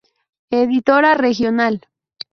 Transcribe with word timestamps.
Editora 0.49 1.13
Regional. 1.13 1.75